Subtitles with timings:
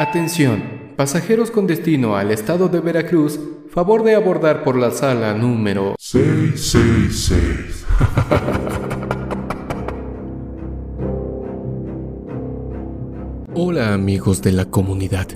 [0.00, 0.62] Atención,
[0.94, 7.84] pasajeros con destino al estado de Veracruz, favor de abordar por la sala número 666.
[13.56, 15.26] Hola amigos de la comunidad,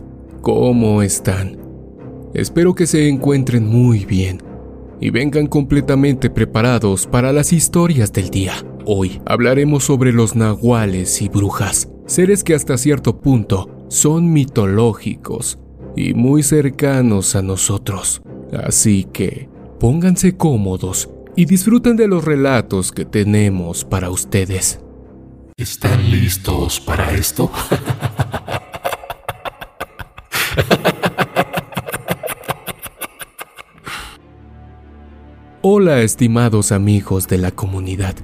[0.42, 1.58] ¿cómo están?
[2.32, 4.40] Espero que se encuentren muy bien
[5.00, 8.54] y vengan completamente preparados para las historias del día.
[8.86, 15.58] Hoy hablaremos sobre los nahuales y brujas, seres que hasta cierto punto son mitológicos
[15.94, 18.22] y muy cercanos a nosotros.
[18.64, 24.80] Así que pónganse cómodos y disfruten de los relatos que tenemos para ustedes.
[25.58, 27.50] ¿Están listos para esto?
[35.60, 38.14] Hola estimados amigos de la comunidad.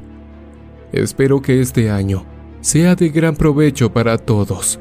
[0.92, 2.24] Espero que este año
[2.62, 4.80] sea de gran provecho para todos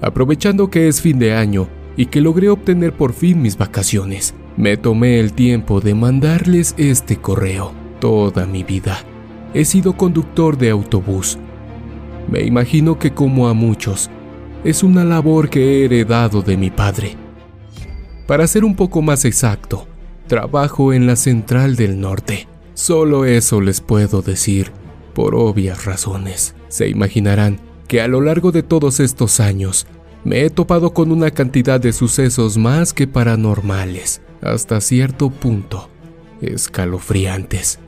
[0.00, 4.76] Aprovechando que es fin de año y que logré obtener por fin mis vacaciones, me
[4.76, 7.72] tomé el tiempo de mandarles este correo.
[8.00, 8.98] Toda mi vida
[9.54, 11.38] he sido conductor de autobús.
[12.30, 14.10] Me imagino que como a muchos,
[14.64, 17.16] es una labor que he heredado de mi padre.
[18.26, 19.86] Para ser un poco más exacto,
[20.26, 22.48] trabajo en la Central del Norte.
[22.74, 24.72] Solo eso les puedo decir,
[25.14, 26.54] por obvias razones.
[26.68, 29.86] Se imaginarán que a lo largo de todos estos años
[30.24, 35.88] me he topado con una cantidad de sucesos más que paranormales, hasta cierto punto,
[36.40, 37.78] escalofriantes,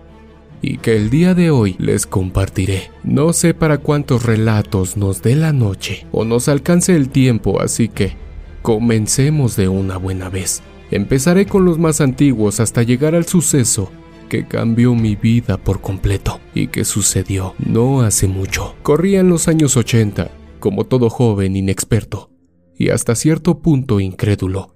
[0.63, 2.91] y que el día de hoy les compartiré.
[3.03, 7.89] No sé para cuántos relatos nos dé la noche o nos alcance el tiempo, así
[7.89, 8.17] que
[8.63, 10.63] comencemos de una buena vez.
[10.91, 13.91] Empezaré con los más antiguos hasta llegar al suceso
[14.29, 18.77] que cambió mi vida por completo y que sucedió no hace mucho.
[18.83, 22.31] Corrían los años 80, como todo joven inexperto,
[22.77, 24.75] y hasta cierto punto incrédulo.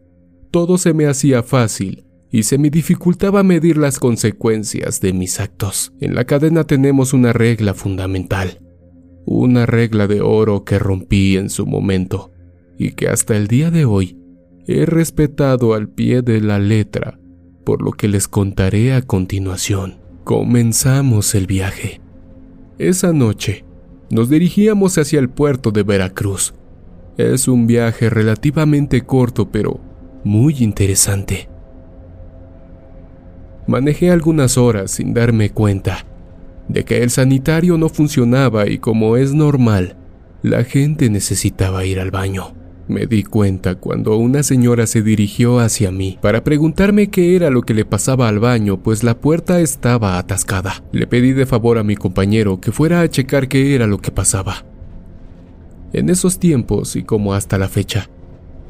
[0.51, 5.93] Todo se me hacía fácil y se me dificultaba medir las consecuencias de mis actos.
[6.01, 8.61] En la cadena tenemos una regla fundamental,
[9.27, 12.33] una regla de oro que rompí en su momento
[12.79, 14.19] y que hasta el día de hoy
[14.67, 17.19] he respetado al pie de la letra
[17.65, 19.99] por lo que les contaré a continuación.
[20.25, 22.01] Comenzamos el viaje.
[22.79, 23.65] Esa noche,
[24.11, 26.55] nos dirigíamos hacia el puerto de Veracruz.
[27.17, 29.81] Es un viaje relativamente corto, pero
[30.25, 31.49] muy interesante.
[33.67, 36.07] Manejé algunas horas sin darme cuenta
[36.69, 39.97] de que el sanitario no funcionaba y como es normal,
[40.43, 42.55] la gente necesitaba ir al baño.
[42.93, 47.63] Me di cuenta cuando una señora se dirigió hacia mí para preguntarme qué era lo
[47.63, 50.85] que le pasaba al baño, pues la puerta estaba atascada.
[50.93, 54.11] Le pedí de favor a mi compañero que fuera a checar qué era lo que
[54.11, 54.67] pasaba.
[55.95, 58.11] En esos tiempos, y como hasta la fecha,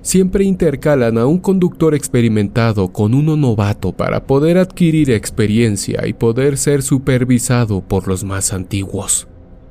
[0.02, 6.58] siempre intercalan a un conductor experimentado con uno novato para poder adquirir experiencia y poder
[6.58, 9.26] ser supervisado por los más antiguos.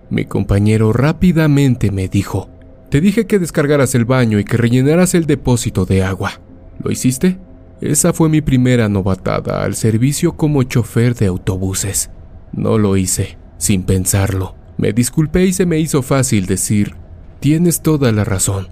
[0.09, 2.49] Mi compañero rápidamente me dijo,
[2.91, 6.41] te dije que descargaras el baño y que rellenaras el depósito de agua.
[6.83, 7.39] ¿Lo hiciste?
[7.79, 12.11] Esa fue mi primera novatada al servicio como chofer de autobuses.
[12.51, 14.55] No lo hice, sin pensarlo.
[14.77, 16.95] Me disculpé y se me hizo fácil decir,
[17.39, 18.67] tienes toda la razón.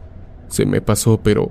[0.49, 1.49] Se me pasó, pero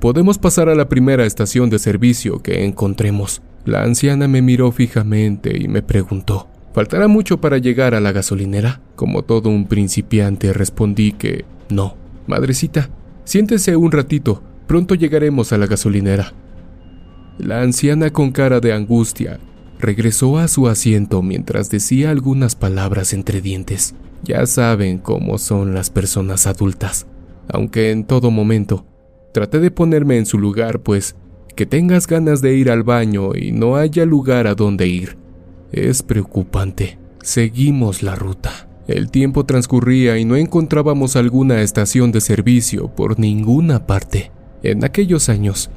[0.00, 3.42] podemos pasar a la primera estación de servicio que encontremos.
[3.64, 8.80] La anciana me miró fijamente y me preguntó, ¿faltará mucho para llegar a la gasolinera?
[8.94, 11.96] Como todo un principiante respondí que no,
[12.26, 12.90] madrecita,
[13.24, 16.32] siéntese un ratito, pronto llegaremos a la gasolinera.
[17.38, 19.38] La anciana con cara de angustia
[19.78, 23.94] regresó a su asiento mientras decía algunas palabras entre dientes.
[24.24, 27.06] Ya saben cómo son las personas adultas,
[27.48, 28.86] aunque en todo momento
[29.32, 31.14] traté de ponerme en su lugar, pues
[31.54, 35.16] que tengas ganas de ir al baño y no haya lugar a donde ir.
[35.72, 36.98] Es preocupante.
[37.22, 38.65] Seguimos la ruta.
[38.88, 44.30] El tiempo transcurría y no encontrábamos alguna estación de servicio por ninguna parte.
[44.62, 45.70] En aquellos años,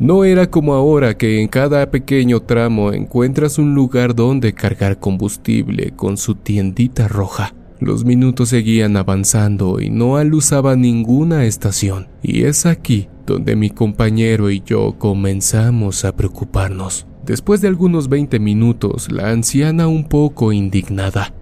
[0.00, 5.92] no era como ahora que en cada pequeño tramo encuentras un lugar donde cargar combustible
[5.94, 7.54] con su tiendita roja.
[7.78, 14.50] Los minutos seguían avanzando y no alusaba ninguna estación, y es aquí donde mi compañero
[14.50, 17.06] y yo comenzamos a preocuparnos.
[17.24, 21.32] Después de algunos 20 minutos, la anciana un poco indignada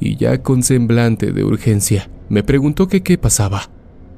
[0.00, 3.70] y ya con semblante de urgencia, me preguntó que qué pasaba,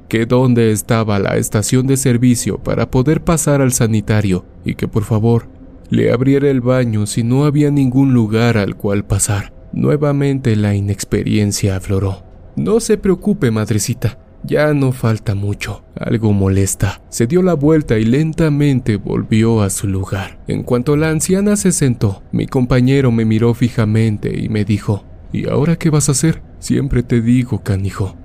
[0.09, 5.05] que dónde estaba la estación de servicio para poder pasar al sanitario y que por
[5.05, 5.49] favor
[5.91, 9.53] le abriera el baño si no había ningún lugar al cual pasar.
[9.73, 12.25] Nuevamente la inexperiencia afloró.
[12.57, 14.19] No se preocupe, madrecita.
[14.45, 15.83] Ya no falta mucho.
[15.95, 17.03] Algo molesta.
[17.09, 20.39] Se dio la vuelta y lentamente volvió a su lugar.
[20.47, 25.49] En cuanto la anciana se sentó, mi compañero me miró fijamente y me dijo, ¿Y
[25.49, 26.43] ahora qué vas a hacer?
[26.59, 28.17] Siempre te digo, canijo,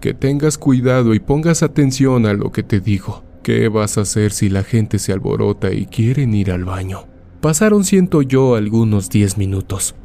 [0.00, 3.24] que tengas cuidado y pongas atención a lo que te digo.
[3.42, 7.06] ¿Qué vas a hacer si la gente se alborota y quieren ir al baño?
[7.40, 9.96] Pasaron, siento yo, algunos diez minutos,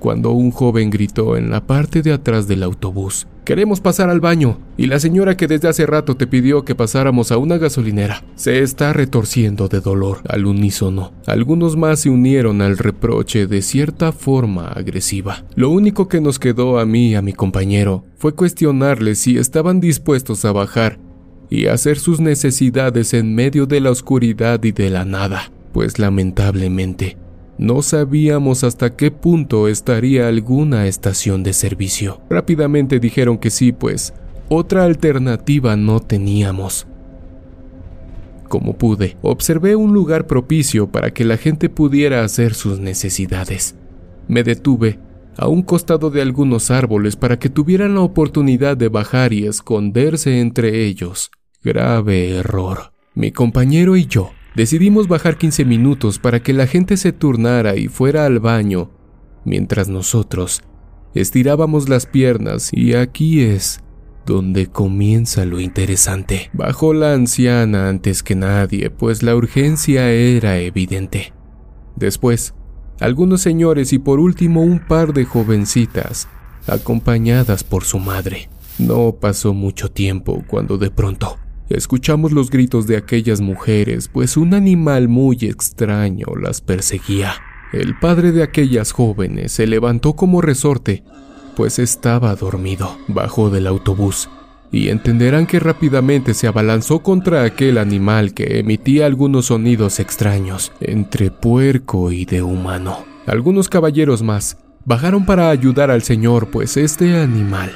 [0.00, 4.60] cuando un joven gritó en la parte de atrás del autobús, Queremos pasar al baño,
[4.76, 8.60] y la señora que desde hace rato te pidió que pasáramos a una gasolinera se
[8.60, 11.12] está retorciendo de dolor al unísono.
[11.26, 15.44] Algunos más se unieron al reproche de cierta forma agresiva.
[15.56, 19.80] Lo único que nos quedó a mí y a mi compañero fue cuestionarles si estaban
[19.80, 21.00] dispuestos a bajar
[21.48, 27.16] y hacer sus necesidades en medio de la oscuridad y de la nada, pues lamentablemente
[27.60, 32.22] no sabíamos hasta qué punto estaría alguna estación de servicio.
[32.30, 34.14] Rápidamente dijeron que sí, pues
[34.48, 36.86] otra alternativa no teníamos.
[38.48, 43.76] Como pude, observé un lugar propicio para que la gente pudiera hacer sus necesidades.
[44.26, 44.98] Me detuve
[45.36, 50.40] a un costado de algunos árboles para que tuvieran la oportunidad de bajar y esconderse
[50.40, 51.30] entre ellos.
[51.62, 52.94] Grave error.
[53.14, 57.86] Mi compañero y yo Decidimos bajar 15 minutos para que la gente se turnara y
[57.86, 58.90] fuera al baño,
[59.44, 60.62] mientras nosotros
[61.14, 63.80] estirábamos las piernas y aquí es
[64.26, 66.50] donde comienza lo interesante.
[66.52, 71.32] Bajó la anciana antes que nadie, pues la urgencia era evidente.
[71.96, 72.54] Después,
[72.98, 76.28] algunos señores y por último un par de jovencitas,
[76.66, 78.48] acompañadas por su madre.
[78.78, 81.38] No pasó mucho tiempo cuando de pronto
[81.70, 87.34] Escuchamos los gritos de aquellas mujeres, pues un animal muy extraño las perseguía.
[87.72, 91.04] El padre de aquellas jóvenes se levantó como resorte,
[91.54, 92.98] pues estaba dormido.
[93.06, 94.28] Bajó del autobús
[94.72, 101.30] y entenderán que rápidamente se abalanzó contra aquel animal que emitía algunos sonidos extraños, entre
[101.30, 103.04] puerco y de humano.
[103.26, 107.70] Algunos caballeros más bajaron para ayudar al señor, pues este animal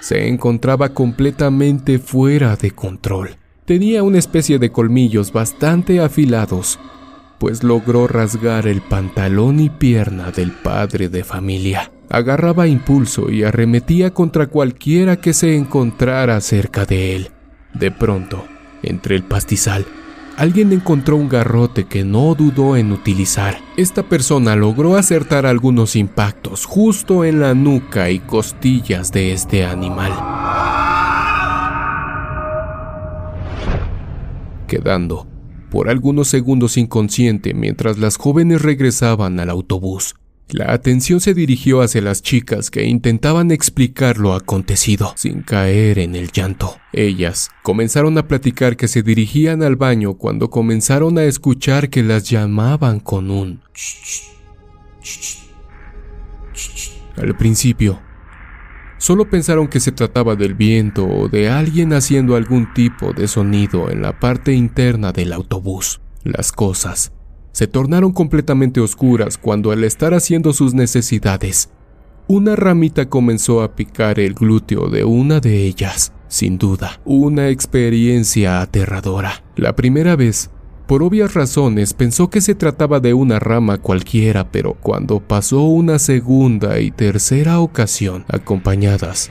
[0.00, 3.36] se encontraba completamente fuera de control.
[3.64, 6.78] Tenía una especie de colmillos bastante afilados,
[7.38, 11.92] pues logró rasgar el pantalón y pierna del padre de familia.
[12.08, 17.30] Agarraba impulso y arremetía contra cualquiera que se encontrara cerca de él.
[17.72, 18.44] De pronto,
[18.82, 19.86] entre el pastizal,
[20.36, 23.58] alguien encontró un garrote que no dudó en utilizar.
[23.76, 30.12] Esta persona logró acertar algunos impactos justo en la nuca y costillas de este animal.
[34.66, 35.26] Quedando
[35.70, 40.16] por algunos segundos inconsciente mientras las jóvenes regresaban al autobús.
[40.52, 46.16] La atención se dirigió hacia las chicas que intentaban explicar lo acontecido sin caer en
[46.16, 46.76] el llanto.
[46.92, 52.28] Ellas comenzaron a platicar que se dirigían al baño cuando comenzaron a escuchar que las
[52.28, 53.60] llamaban con un...
[57.16, 58.00] Al principio,
[58.98, 63.88] solo pensaron que se trataba del viento o de alguien haciendo algún tipo de sonido
[63.88, 66.00] en la parte interna del autobús.
[66.24, 67.12] Las cosas
[67.52, 71.70] se tornaron completamente oscuras cuando al estar haciendo sus necesidades,
[72.26, 76.12] una ramita comenzó a picar el glúteo de una de ellas.
[76.28, 79.42] Sin duda, una experiencia aterradora.
[79.56, 80.48] La primera vez,
[80.86, 85.98] por obvias razones, pensó que se trataba de una rama cualquiera, pero cuando pasó una
[85.98, 89.30] segunda y tercera ocasión, acompañadas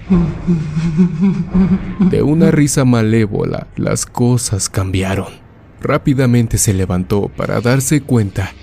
[2.09, 5.48] de una risa malévola, las cosas cambiaron.
[5.81, 8.53] Rápidamente se levantó para darse cuenta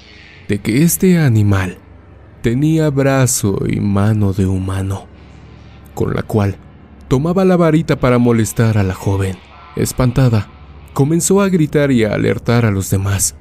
[0.48, 1.78] de que este animal
[2.42, 5.06] tenía brazo y mano de humano,
[5.94, 6.56] con la cual
[7.08, 9.36] tomaba la varita para molestar a la joven.
[9.76, 10.48] Espantada,
[10.92, 13.34] comenzó a gritar y a alertar a los demás.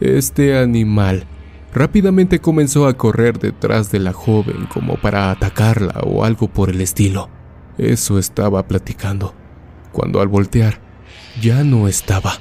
[0.00, 1.26] Este animal
[1.72, 6.80] rápidamente comenzó a correr detrás de la joven como para atacarla o algo por el
[6.80, 7.28] estilo.
[7.78, 9.34] Eso estaba platicando,
[9.92, 10.80] cuando al voltear
[11.40, 12.34] ya no estaba.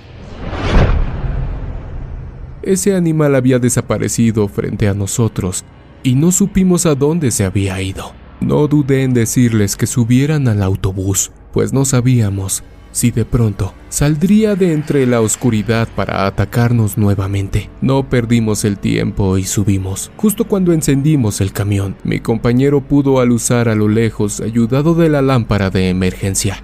[2.67, 5.63] Ese animal había desaparecido frente a nosotros
[6.03, 8.11] y no supimos a dónde se había ido.
[8.41, 14.57] No dudé en decirles que subieran al autobús, pues no sabíamos si de pronto saldría
[14.57, 17.69] de entre la oscuridad para atacarnos nuevamente.
[17.79, 20.11] No perdimos el tiempo y subimos.
[20.17, 25.21] Justo cuando encendimos el camión, mi compañero pudo alusar a lo lejos, ayudado de la
[25.21, 26.61] lámpara de emergencia,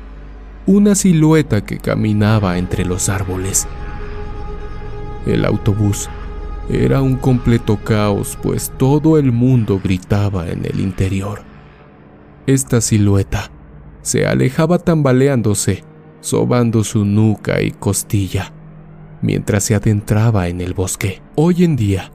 [0.66, 3.68] una silueta que caminaba entre los árboles.
[5.26, 6.10] El autobús
[6.70, 11.42] era un completo caos, pues todo el mundo gritaba en el interior.
[12.48, 13.52] Esta silueta
[14.02, 15.84] se alejaba tambaleándose,
[16.22, 18.54] sobando su nuca y costilla,
[19.22, 21.22] mientras se adentraba en el bosque.
[21.36, 22.12] Hoy en día,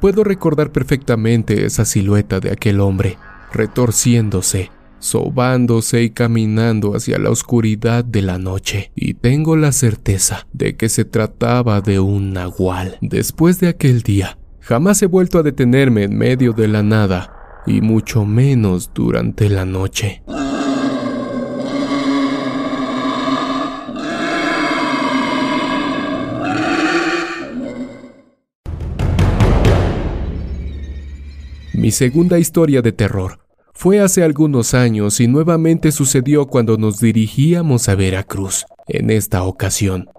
[0.00, 3.18] puedo recordar perfectamente esa silueta de aquel hombre,
[3.52, 10.76] retorciéndose, sobándose y caminando hacia la oscuridad de la noche, y tengo la certeza de
[10.76, 12.98] que se trataba de un nahual.
[13.00, 17.34] Después de aquel día, jamás he vuelto a detenerme en medio de la nada,
[17.66, 20.22] y mucho menos durante la noche.
[31.72, 33.49] Mi segunda historia de terror
[33.80, 40.10] fue hace algunos años y nuevamente sucedió cuando nos dirigíamos a Veracruz, en esta ocasión,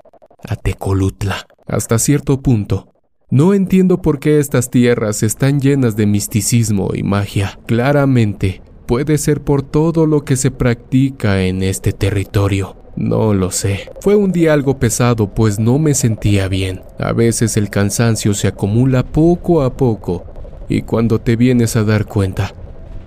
[0.49, 1.45] a Tecolutla.
[1.67, 2.87] Hasta cierto punto,
[3.29, 7.59] no entiendo por qué estas tierras están llenas de misticismo y magia.
[7.67, 12.77] Claramente, puede ser por todo lo que se practica en este territorio.
[12.95, 13.91] No lo sé.
[13.99, 16.81] Fue un día algo pesado pues no me sentía bien.
[16.97, 20.25] A veces el cansancio se acumula poco a poco
[20.67, 22.55] y cuando te vienes a dar cuenta,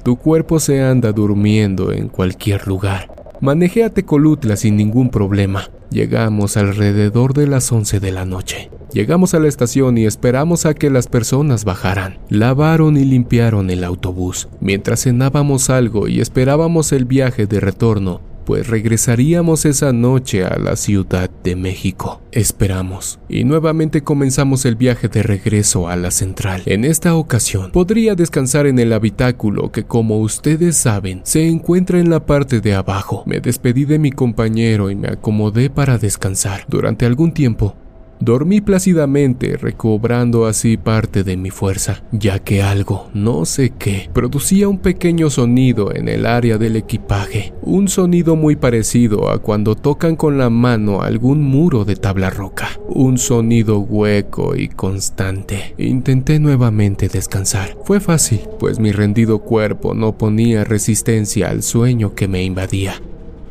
[0.05, 3.11] tu cuerpo se anda durmiendo en cualquier lugar.
[3.41, 5.71] Manejé a Tecolutla sin ningún problema.
[5.91, 8.71] Llegamos alrededor de las 11 de la noche.
[8.93, 12.19] Llegamos a la estación y esperamos a que las personas bajaran.
[12.29, 14.49] Lavaron y limpiaron el autobús.
[14.61, 20.77] Mientras cenábamos algo y esperábamos el viaje de retorno, pues regresaríamos esa noche a la
[20.77, 22.21] Ciudad de México.
[22.33, 26.63] Esperamos, y nuevamente comenzamos el viaje de regreso a la central.
[26.67, 32.11] En esta ocasión, podría descansar en el habitáculo que como ustedes saben, se encuentra en
[32.11, 33.23] la parte de abajo.
[33.27, 36.65] Me despedí de mi compañero y me acomodé para descansar.
[36.69, 37.77] Durante algún tiempo,
[38.25, 44.67] Dormí plácidamente, recobrando así parte de mi fuerza, ya que algo, no sé qué, producía
[44.67, 50.17] un pequeño sonido en el área del equipaje, un sonido muy parecido a cuando tocan
[50.17, 55.75] con la mano algún muro de tabla roca, un sonido hueco y constante.
[55.77, 57.77] Intenté nuevamente descansar.
[57.85, 62.95] Fue fácil, pues mi rendido cuerpo no ponía resistencia al sueño que me invadía.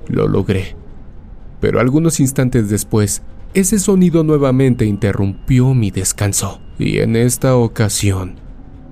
[0.07, 0.75] Lo logré.
[1.59, 3.21] Pero algunos instantes después,
[3.53, 8.35] ese sonido nuevamente interrumpió mi descanso, y en esta ocasión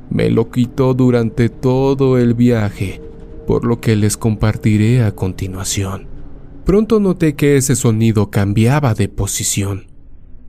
[0.09, 3.01] me lo quitó durante todo el viaje,
[3.47, 6.07] por lo que les compartiré a continuación.
[6.65, 9.87] Pronto noté que ese sonido cambiaba de posición.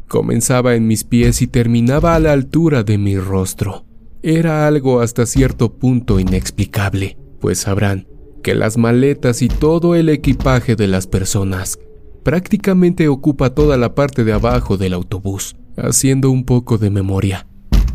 [0.08, 3.86] Comenzaba en mis pies y terminaba a la altura de mi rostro.
[4.22, 8.06] Era algo hasta cierto punto inexplicable, pues sabrán
[8.42, 11.78] que las maletas y todo el equipaje de las personas
[12.22, 15.56] prácticamente ocupa toda la parte de abajo del autobús.
[15.76, 17.46] Haciendo un poco de memoria,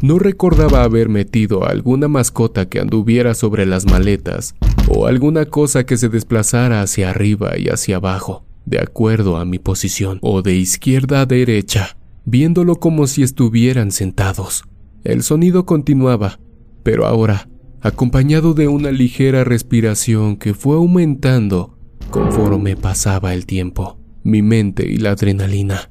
[0.02, 4.56] no recordaba haber metido alguna mascota que anduviera sobre las maletas
[4.88, 9.60] o alguna cosa que se desplazara hacia arriba y hacia abajo, de acuerdo a mi
[9.60, 14.64] posición, o de izquierda a derecha, viéndolo como si estuvieran sentados.
[15.04, 16.40] El sonido continuaba,
[16.84, 17.48] pero ahora,
[17.82, 21.78] acompañado de una ligera respiración que fue aumentando
[22.10, 23.97] conforme pasaba el tiempo
[24.28, 25.90] mi mente y la adrenalina.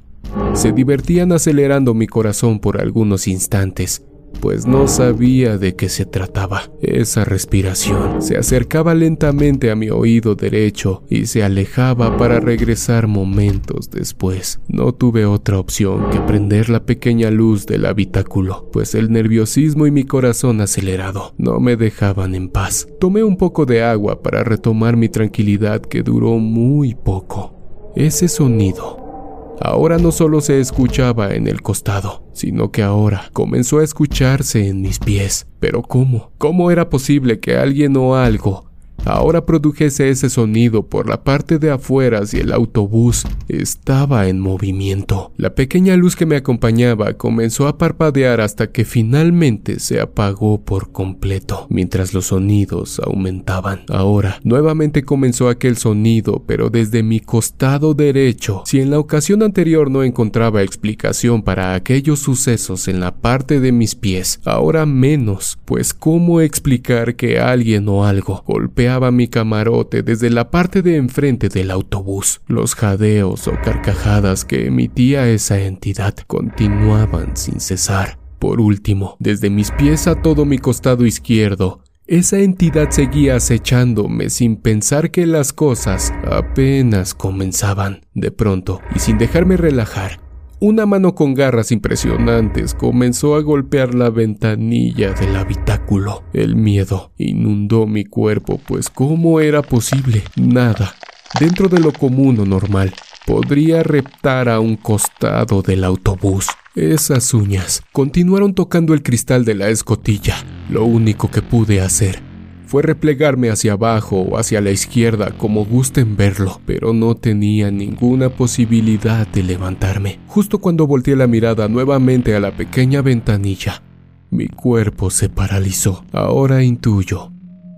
[0.53, 4.03] Se divertían acelerando mi corazón por algunos instantes,
[4.39, 6.69] pues no sabía de qué se trataba.
[6.81, 13.89] Esa respiración se acercaba lentamente a mi oído derecho y se alejaba para regresar momentos
[13.89, 14.59] después.
[14.67, 19.91] No tuve otra opción que prender la pequeña luz del habitáculo, pues el nerviosismo y
[19.91, 22.87] mi corazón acelerado no me dejaban en paz.
[22.99, 27.56] Tomé un poco de agua para retomar mi tranquilidad que duró muy poco.
[27.97, 33.83] Ese sonido ahora no solo se escuchaba en el costado, sino que ahora comenzó a
[33.83, 35.47] escucharse en mis pies.
[35.59, 36.29] Pero ¿cómo?
[36.37, 38.66] ¿Cómo era posible que alguien o algo
[39.05, 45.31] Ahora produjese ese sonido por la parte de afuera si el autobús estaba en movimiento.
[45.37, 50.91] La pequeña luz que me acompañaba comenzó a parpadear hasta que finalmente se apagó por
[50.91, 53.81] completo, mientras los sonidos aumentaban.
[53.89, 58.63] Ahora, nuevamente comenzó aquel sonido, pero desde mi costado derecho.
[58.65, 63.71] Si en la ocasión anterior no encontraba explicación para aquellos sucesos en la parte de
[63.71, 70.29] mis pies, ahora menos, pues cómo explicar que alguien o algo golpea mi camarote desde
[70.29, 72.41] la parte de enfrente del autobús.
[72.47, 78.17] Los jadeos o carcajadas que emitía esa entidad continuaban sin cesar.
[78.39, 84.55] Por último, desde mis pies a todo mi costado izquierdo, esa entidad seguía acechándome sin
[84.55, 88.05] pensar que las cosas apenas comenzaban.
[88.13, 90.21] De pronto, y sin dejarme relajar,
[90.59, 96.23] una mano con garras impresionantes comenzó a golpear la ventanilla del habitáculo.
[96.33, 100.23] El miedo inundó mi cuerpo, pues ¿cómo era posible?
[100.35, 100.95] Nada,
[101.39, 102.93] Dentro de lo común o normal,
[103.25, 106.47] podría reptar a un costado del autobús.
[106.73, 110.35] Esas uñas continuaron tocando el cristal de la escotilla.
[110.69, 112.26] Lo único que pude hacer
[112.67, 118.29] fue replegarme hacia abajo o hacia la izquierda como gusten verlo, pero no tenía ninguna
[118.29, 120.19] posibilidad de levantarme.
[120.27, 123.81] Justo cuando volteé la mirada nuevamente a la pequeña ventanilla,
[124.29, 126.03] mi cuerpo se paralizó.
[126.11, 127.31] Ahora intuyo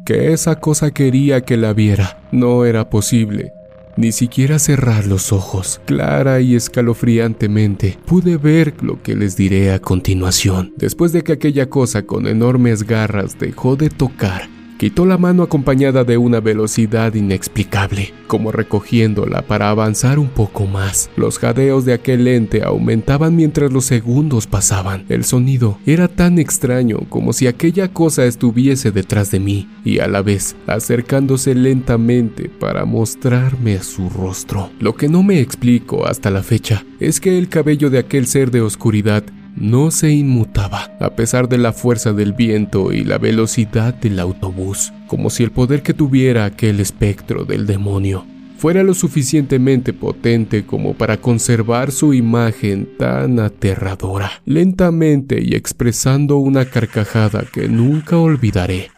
[0.09, 2.19] que esa cosa quería que la viera.
[2.31, 3.51] No era posible.
[3.95, 5.81] Ni siquiera cerrar los ojos.
[5.85, 10.73] Clara y escalofriantemente pude ver lo que les diré a continuación.
[10.77, 16.05] Después de que aquella cosa con enormes garras dejó de tocar, Quitó la mano acompañada
[16.05, 21.09] de una velocidad inexplicable, como recogiéndola para avanzar un poco más.
[21.17, 25.03] Los jadeos de aquel ente aumentaban mientras los segundos pasaban.
[25.09, 30.07] El sonido era tan extraño como si aquella cosa estuviese detrás de mí y a
[30.07, 34.71] la vez acercándose lentamente para mostrarme su rostro.
[34.79, 38.49] Lo que no me explico hasta la fecha es que el cabello de aquel ser
[38.49, 39.25] de oscuridad
[39.59, 44.93] no se inmutaba, a pesar de la fuerza del viento y la velocidad del autobús,
[45.07, 48.25] como si el poder que tuviera aquel espectro del demonio
[48.59, 56.65] fuera lo suficientemente potente como para conservar su imagen tan aterradora, lentamente y expresando una
[56.65, 58.91] carcajada que nunca olvidaré.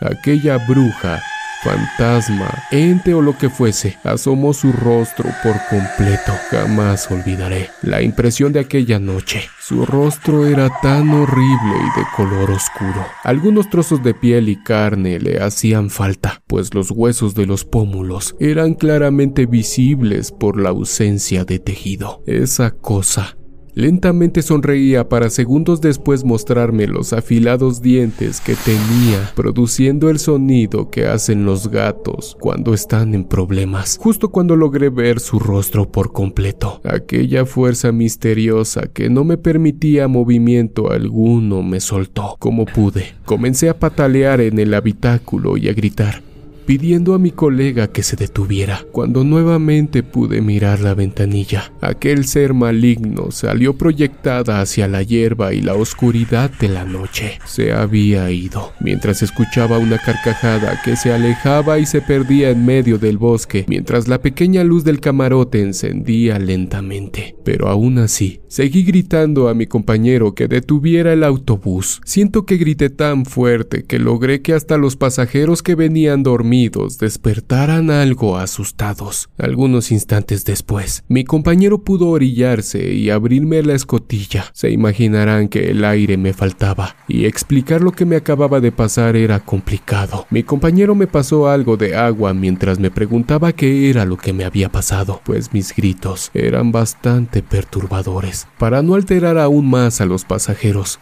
[0.00, 1.22] Aquella bruja
[1.62, 6.32] fantasma, ente o lo que fuese, asomó su rostro por completo.
[6.50, 9.48] Jamás olvidaré la impresión de aquella noche.
[9.60, 13.06] Su rostro era tan horrible y de color oscuro.
[13.24, 18.34] Algunos trozos de piel y carne le hacían falta, pues los huesos de los pómulos
[18.40, 22.22] eran claramente visibles por la ausencia de tejido.
[22.26, 23.37] Esa cosa
[23.78, 31.06] Lentamente sonreía para segundos después mostrarme los afilados dientes que tenía, produciendo el sonido que
[31.06, 33.96] hacen los gatos cuando están en problemas.
[33.96, 40.08] Justo cuando logré ver su rostro por completo, aquella fuerza misteriosa que no me permitía
[40.08, 42.34] movimiento alguno me soltó.
[42.40, 46.20] Como pude, comencé a patalear en el habitáculo y a gritar
[46.68, 48.84] pidiendo a mi colega que se detuviera.
[48.92, 55.62] Cuando nuevamente pude mirar la ventanilla, aquel ser maligno salió proyectada hacia la hierba y
[55.62, 57.38] la oscuridad de la noche.
[57.46, 62.98] Se había ido, mientras escuchaba una carcajada que se alejaba y se perdía en medio
[62.98, 67.34] del bosque, mientras la pequeña luz del camarote encendía lentamente.
[67.46, 72.02] Pero aún así, seguí gritando a mi compañero que detuviera el autobús.
[72.04, 76.57] Siento que grité tan fuerte que logré que hasta los pasajeros que venían dormidos
[76.98, 79.28] despertaran algo asustados.
[79.38, 84.46] Algunos instantes después, mi compañero pudo orillarse y abrirme la escotilla.
[84.52, 89.14] Se imaginarán que el aire me faltaba y explicar lo que me acababa de pasar
[89.14, 90.26] era complicado.
[90.30, 94.44] Mi compañero me pasó algo de agua mientras me preguntaba qué era lo que me
[94.44, 98.48] había pasado, pues mis gritos eran bastante perturbadores.
[98.58, 100.98] Para no alterar aún más a los pasajeros,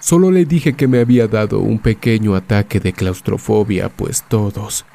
[0.00, 4.86] Solo le dije que me había dado un pequeño ataque de claustrofobia, pues todos,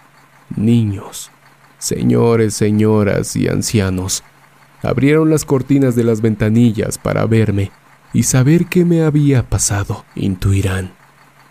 [0.56, 1.32] niños,
[1.78, 4.24] señores, señoras y ancianos,
[4.84, 7.72] abrieron las cortinas de las ventanillas para verme
[8.14, 10.06] y saber qué me había pasado.
[10.16, 10.92] Intuirán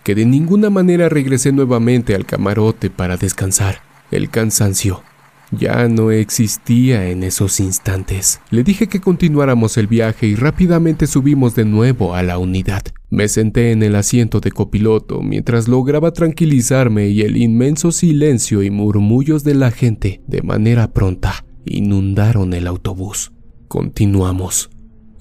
[0.04, 3.80] que de ninguna manera regresé nuevamente al camarote para descansar.
[4.10, 5.02] El cansancio
[5.50, 8.40] ya no existía en esos instantes.
[8.50, 12.82] Le dije que continuáramos el viaje y rápidamente subimos de nuevo a la unidad.
[13.14, 18.70] Me senté en el asiento de copiloto mientras lograba tranquilizarme y el inmenso silencio y
[18.70, 23.30] murmullos de la gente de manera pronta inundaron el autobús.
[23.68, 24.68] Continuamos.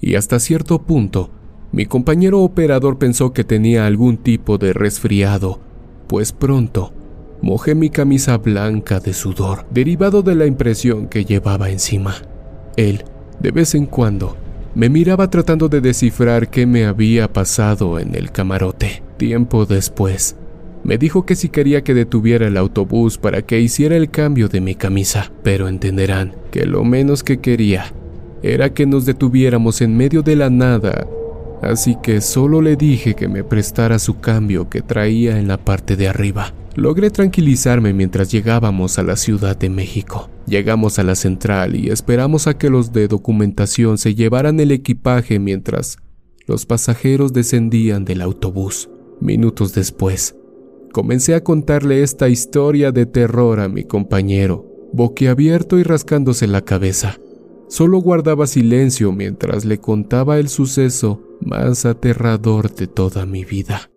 [0.00, 1.30] Y hasta cierto punto,
[1.70, 5.60] mi compañero operador pensó que tenía algún tipo de resfriado,
[6.08, 6.92] pues pronto
[7.42, 12.14] Mojé mi camisa blanca de sudor, derivado de la impresión que llevaba encima.
[12.76, 13.04] Él,
[13.38, 14.34] de vez en cuando,
[14.74, 19.02] me miraba tratando de descifrar qué me había pasado en el camarote.
[19.16, 20.36] Tiempo después,
[20.82, 24.60] me dijo que si quería que detuviera el autobús para que hiciera el cambio de
[24.60, 27.92] mi camisa, pero entenderán que lo menos que quería
[28.42, 31.06] era que nos detuviéramos en medio de la nada,
[31.70, 35.96] así que solo le dije que me prestara su cambio que traía en la parte
[35.96, 36.54] de arriba.
[36.76, 40.28] Logré tranquilizarme mientras llegábamos a la Ciudad de México.
[40.46, 45.38] Llegamos a la central y esperamos a que los de documentación se llevaran el equipaje
[45.38, 45.98] mientras
[46.46, 48.90] los pasajeros descendían del autobús.
[49.20, 50.36] Minutos después,
[50.92, 57.18] comencé a contarle esta historia de terror a mi compañero, boquiabierto y rascándose la cabeza.
[57.68, 63.90] Solo guardaba silencio mientras le contaba el suceso más aterrador de toda mi vida.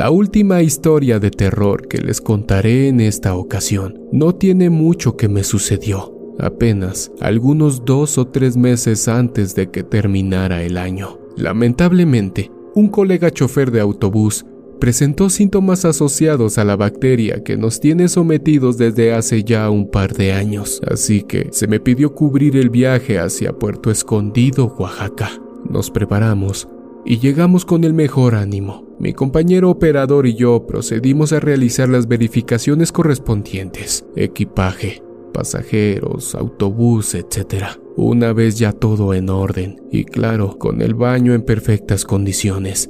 [0.00, 5.28] La última historia de terror que les contaré en esta ocasión no tiene mucho que
[5.28, 11.18] me sucedió, apenas algunos dos o tres meses antes de que terminara el año.
[11.36, 14.44] Lamentablemente, un colega chofer de autobús
[14.80, 20.14] presentó síntomas asociados a la bacteria que nos tiene sometidos desde hace ya un par
[20.14, 25.30] de años, así que se me pidió cubrir el viaje hacia Puerto Escondido, Oaxaca.
[25.68, 26.66] Nos preparamos
[27.04, 28.86] y llegamos con el mejor ánimo.
[28.98, 37.64] Mi compañero operador y yo procedimos a realizar las verificaciones correspondientes, equipaje, pasajeros, autobús, etc.
[37.96, 42.88] Una vez ya todo en orden y claro, con el baño en perfectas condiciones,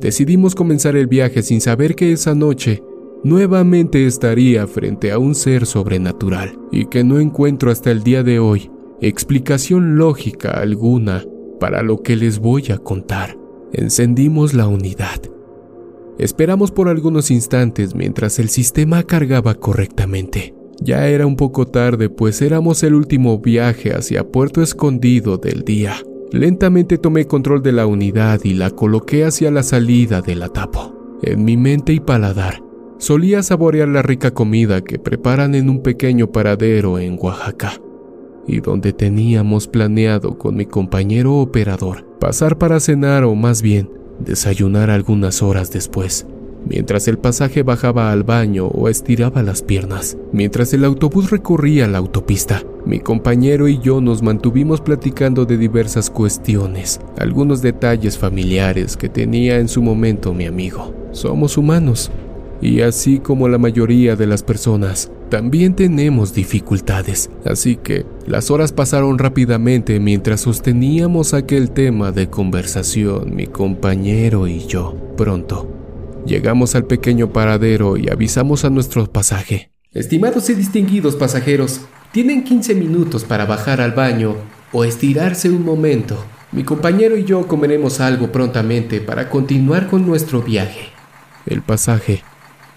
[0.00, 2.82] decidimos comenzar el viaje sin saber que esa noche
[3.24, 8.38] nuevamente estaría frente a un ser sobrenatural y que no encuentro hasta el día de
[8.38, 11.24] hoy explicación lógica alguna
[11.60, 13.36] para lo que les voy a contar.
[13.72, 15.20] Encendimos la unidad.
[16.18, 20.55] Esperamos por algunos instantes mientras el sistema cargaba correctamente.
[20.80, 25.94] Ya era un poco tarde, pues éramos el último viaje hacia Puerto Escondido del día.
[26.32, 31.18] Lentamente tomé control de la unidad y la coloqué hacia la salida del atapo.
[31.22, 32.62] En mi mente y paladar,
[32.98, 37.80] solía saborear la rica comida que preparan en un pequeño paradero en Oaxaca,
[38.46, 44.90] y donde teníamos planeado con mi compañero operador pasar para cenar o más bien desayunar
[44.90, 46.26] algunas horas después
[46.68, 50.16] mientras el pasaje bajaba al baño o estiraba las piernas.
[50.32, 56.10] Mientras el autobús recorría la autopista, mi compañero y yo nos mantuvimos platicando de diversas
[56.10, 60.94] cuestiones, algunos detalles familiares que tenía en su momento mi amigo.
[61.12, 62.10] Somos humanos,
[62.60, 68.72] y así como la mayoría de las personas, también tenemos dificultades, así que las horas
[68.72, 74.94] pasaron rápidamente mientras sosteníamos aquel tema de conversación mi compañero y yo.
[75.16, 75.68] Pronto,
[76.26, 79.70] Llegamos al pequeño paradero y avisamos a nuestro pasaje.
[79.92, 84.34] Estimados y distinguidos pasajeros, tienen 15 minutos para bajar al baño
[84.72, 86.22] o estirarse un momento.
[86.50, 90.88] Mi compañero y yo comeremos algo prontamente para continuar con nuestro viaje.
[91.46, 92.24] El pasaje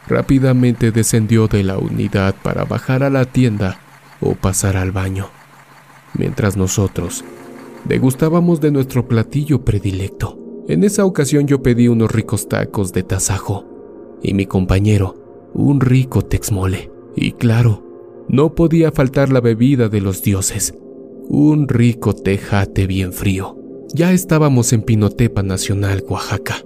[0.07, 3.79] rápidamente descendió de la unidad para bajar a la tienda
[4.21, 5.29] o pasar al baño,
[6.13, 7.23] mientras nosotros
[7.85, 10.38] degustábamos de nuestro platillo predilecto.
[10.69, 13.65] En esa ocasión yo pedí unos ricos tacos de tasajo
[14.21, 15.15] y mi compañero
[15.55, 16.91] un rico texmole.
[17.15, 17.83] Y claro,
[18.27, 20.75] no podía faltar la bebida de los dioses,
[21.27, 23.57] un rico tejate bien frío.
[23.95, 26.57] Ya estábamos en Pinotepa Nacional, Oaxaca,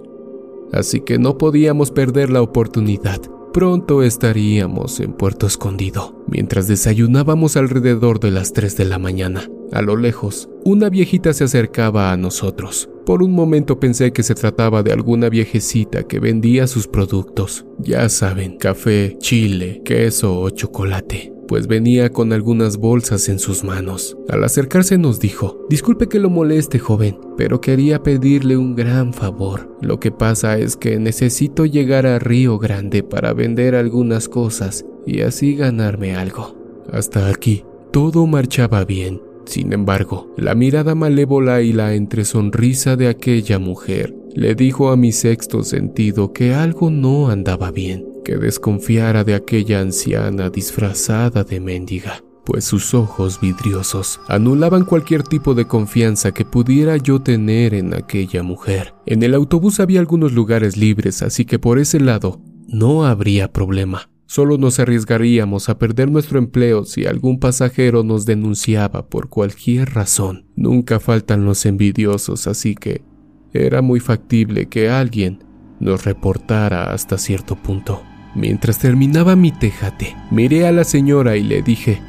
[0.70, 3.22] así que no podíamos perder la oportunidad.
[3.54, 6.22] Pronto estaríamos en Puerto Escondido.
[6.26, 11.44] Mientras desayunábamos alrededor de las 3 de la mañana, a lo lejos, una viejita se
[11.44, 12.90] acercaba a nosotros.
[13.06, 17.66] Por un momento pensé que se trataba de alguna viejecita que vendía sus productos.
[17.78, 24.16] Ya saben, café, chile, queso o chocolate pues venía con algunas bolsas en sus manos.
[24.28, 29.76] Al acercarse nos dijo, disculpe que lo moleste joven, pero quería pedirle un gran favor.
[29.80, 35.20] Lo que pasa es que necesito llegar a Río Grande para vender algunas cosas y
[35.20, 36.56] así ganarme algo.
[36.90, 39.20] Hasta aquí, todo marchaba bien.
[39.46, 45.12] Sin embargo, la mirada malévola y la entresonrisa de aquella mujer le dijo a mi
[45.12, 52.24] sexto sentido que algo no andaba bien, que desconfiara de aquella anciana disfrazada de mendiga,
[52.44, 58.42] pues sus ojos vidriosos anulaban cualquier tipo de confianza que pudiera yo tener en aquella
[58.42, 58.94] mujer.
[59.06, 64.08] En el autobús había algunos lugares libres, así que por ese lado no habría problema.
[64.34, 70.46] Solo nos arriesgaríamos a perder nuestro empleo si algún pasajero nos denunciaba por cualquier razón.
[70.56, 73.04] Nunca faltan los envidiosos, así que
[73.52, 75.44] era muy factible que alguien
[75.78, 78.02] nos reportara hasta cierto punto.
[78.34, 82.00] Mientras terminaba mi tejate, miré a la señora y le dije,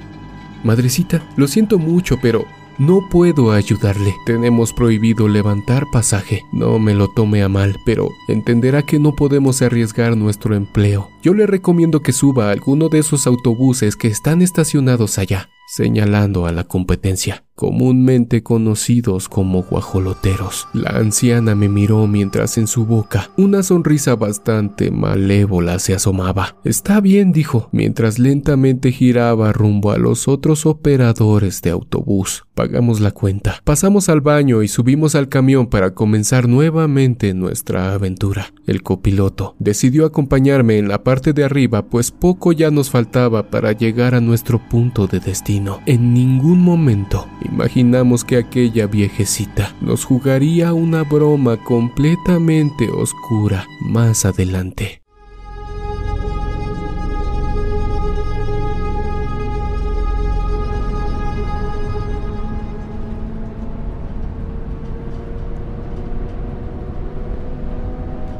[0.63, 2.43] Madrecita, lo siento mucho, pero
[2.77, 4.15] no puedo ayudarle.
[4.25, 6.43] Tenemos prohibido levantar pasaje.
[6.51, 11.09] No me lo tome a mal, pero entenderá que no podemos arriesgar nuestro empleo.
[11.21, 16.45] Yo le recomiendo que suba a alguno de esos autobuses que están estacionados allá, señalando
[16.45, 20.67] a la competencia comúnmente conocidos como guajoloteros.
[20.73, 26.57] La anciana me miró mientras en su boca una sonrisa bastante malévola se asomaba.
[26.63, 32.45] Está bien, dijo, mientras lentamente giraba rumbo a los otros operadores de autobús.
[32.55, 38.53] Pagamos la cuenta, pasamos al baño y subimos al camión para comenzar nuevamente nuestra aventura.
[38.65, 43.73] El copiloto decidió acompañarme en la parte de arriba, pues poco ya nos faltaba para
[43.73, 45.81] llegar a nuestro punto de destino.
[45.85, 55.01] En ningún momento Imaginamos que aquella viejecita nos jugaría una broma completamente oscura más adelante.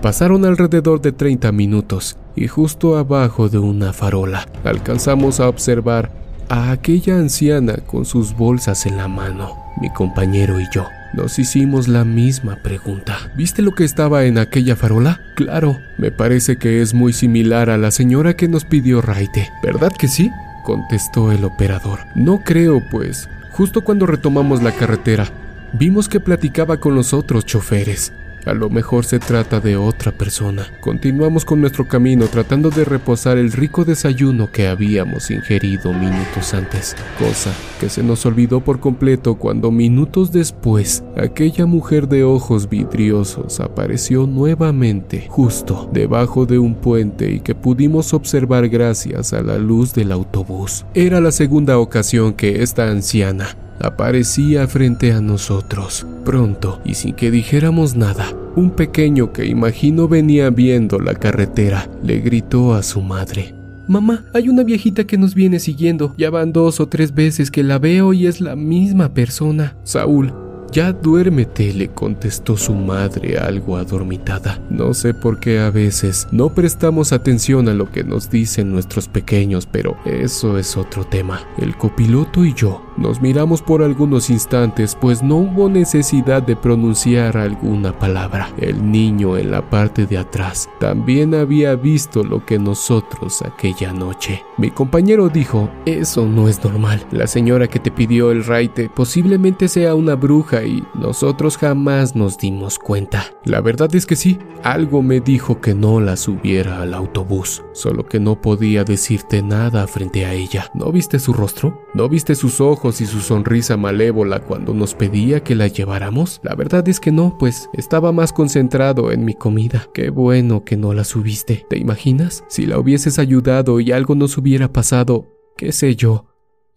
[0.01, 6.71] Pasaron alrededor de 30 minutos y justo abajo de una farola alcanzamos a observar a
[6.71, 9.55] aquella anciana con sus bolsas en la mano.
[9.81, 13.17] Mi compañero y yo nos hicimos la misma pregunta.
[13.35, 15.21] ¿Viste lo que estaba en aquella farola?
[15.35, 19.49] Claro, me parece que es muy similar a la señora que nos pidió Raite.
[19.63, 20.31] ¿Verdad que sí?
[20.63, 21.99] contestó el operador.
[22.15, 23.29] No creo, pues.
[23.51, 25.27] Justo cuando retomamos la carretera,
[25.73, 28.11] vimos que platicaba con los otros choferes.
[28.45, 30.67] A lo mejor se trata de otra persona.
[30.81, 36.95] Continuamos con nuestro camino tratando de reposar el rico desayuno que habíamos ingerido minutos antes,
[37.17, 43.59] cosa que se nos olvidó por completo cuando minutos después aquella mujer de ojos vidriosos
[43.59, 49.93] apareció nuevamente justo debajo de un puente y que pudimos observar gracias a la luz
[49.93, 50.85] del autobús.
[50.93, 56.05] Era la segunda ocasión que esta anciana aparecía frente a nosotros.
[56.23, 62.19] Pronto, y sin que dijéramos nada, un pequeño que imagino venía viendo la carretera le
[62.19, 63.53] gritó a su madre.
[63.87, 66.15] Mamá, hay una viejita que nos viene siguiendo.
[66.17, 69.75] Ya van dos o tres veces que la veo y es la misma persona.
[69.83, 70.33] Saúl,
[70.71, 74.59] ya duérmete, le contestó su madre algo adormitada.
[74.69, 79.07] No sé por qué a veces no prestamos atención a lo que nos dicen nuestros
[79.07, 81.47] pequeños, pero eso es otro tema.
[81.59, 87.37] El copiloto y yo nos miramos por algunos instantes, pues no hubo necesidad de pronunciar
[87.37, 88.49] alguna palabra.
[88.57, 94.43] El niño en la parte de atrás también había visto lo que nosotros aquella noche.
[94.57, 97.05] Mi compañero dijo, eso no es normal.
[97.11, 102.37] La señora que te pidió el raite posiblemente sea una bruja y nosotros jamás nos
[102.37, 103.25] dimos cuenta.
[103.43, 108.05] La verdad es que sí, algo me dijo que no la subiera al autobús, solo
[108.05, 110.71] que no podía decirte nada frente a ella.
[110.73, 111.81] ¿No viste su rostro?
[111.93, 116.39] ¿No viste sus ojos y su sonrisa malévola cuando nos pedía que la lleváramos?
[116.43, 119.87] La verdad es que no, pues estaba más concentrado en mi comida.
[119.91, 121.65] Qué bueno que no la subiste.
[121.67, 122.43] ¿Te imaginas?
[122.47, 126.27] Si la hubieses ayudado y algo nos hubiera pasado, qué sé yo,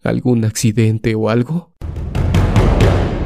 [0.03, 1.71] algún accidente o algo.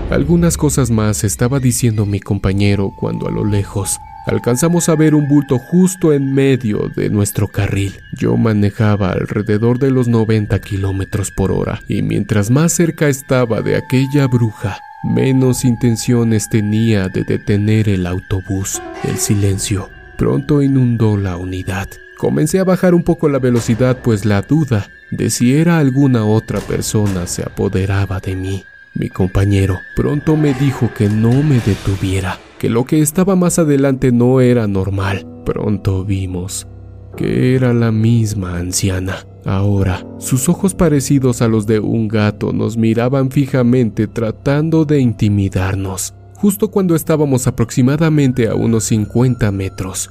[0.10, 5.28] Algunas cosas más estaba diciendo mi compañero cuando a lo lejos alcanzamos a ver un
[5.28, 8.02] bulto justo en medio de nuestro carril.
[8.14, 13.76] Yo manejaba alrededor de los 90 kilómetros por hora y mientras más cerca estaba de
[13.76, 18.82] aquella bruja, menos intenciones tenía de detener el autobús.
[19.04, 21.90] El silencio pronto inundó la unidad.
[22.18, 26.60] Comencé a bajar un poco la velocidad pues la duda de si era alguna otra
[26.60, 28.66] persona se apoderaba de mí.
[28.95, 34.12] Mi compañero pronto me dijo que no me detuviera, que lo que estaba más adelante
[34.12, 35.25] no era normal.
[35.45, 36.67] Pronto vimos
[37.15, 39.25] que era la misma anciana.
[39.45, 46.13] Ahora, sus ojos parecidos a los de un gato nos miraban fijamente tratando de intimidarnos.
[46.36, 50.10] Justo cuando estábamos aproximadamente a unos 50 metros,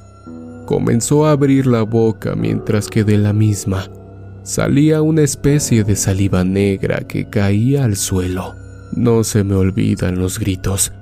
[0.65, 3.89] comenzó a abrir la boca mientras que de la misma
[4.43, 8.62] salía una especie de saliva negra que caía al suelo.
[8.95, 10.93] No se me olvidan los gritos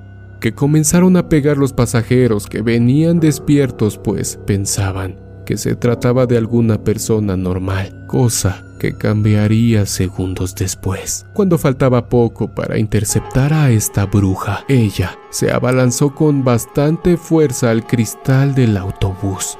[0.42, 6.36] que comenzaron a pegar los pasajeros que venían despiertos pues pensaban que se trataba de
[6.36, 11.26] alguna persona normal, cosa que cambiaría segundos después.
[11.32, 17.86] Cuando faltaba poco para interceptar a esta bruja, ella se abalanzó con bastante fuerza al
[17.86, 19.56] cristal del autobús.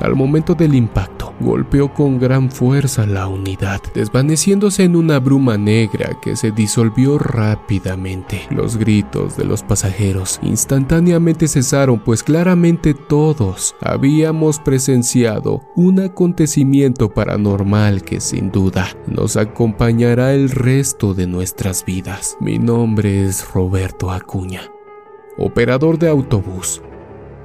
[0.00, 6.18] Al momento del impacto, golpeó con gran fuerza la unidad, desvaneciéndose en una bruma negra
[6.22, 8.42] que se disolvió rápidamente.
[8.50, 18.02] Los gritos de los pasajeros instantáneamente cesaron, pues claramente todos habíamos presenciado un acontecimiento paranormal
[18.02, 22.38] que sin duda nos acompañará el resto de nuestras vidas.
[22.40, 24.62] Mi nombre es Roberto Acuña,
[25.36, 26.80] operador de autobús.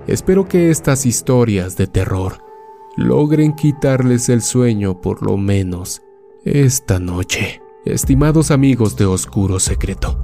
[0.08, 2.45] Espero que estas historias de terror
[2.98, 6.02] logren quitarles el sueño por lo menos
[6.44, 7.62] esta noche.
[7.86, 10.18] Estimados amigos de Oscuro Secreto,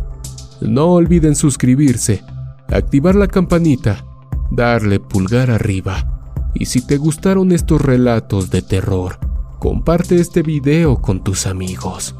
[0.61, 2.23] no olviden suscribirse,
[2.69, 4.05] activar la campanita,
[4.49, 6.11] darle pulgar arriba
[6.53, 9.19] y si te gustaron estos relatos de terror,
[9.59, 12.15] comparte este video con tus amigos.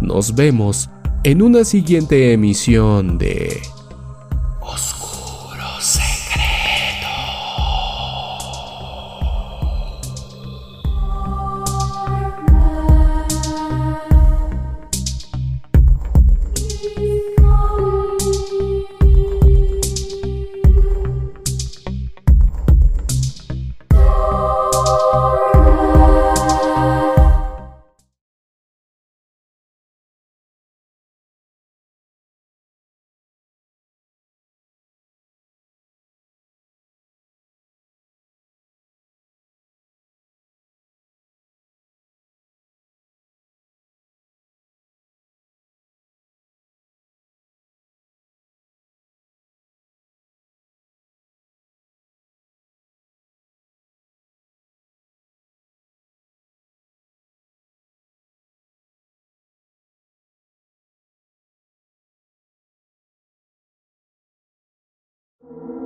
[0.00, 0.88] Nos vemos
[1.24, 3.60] en una siguiente emisión de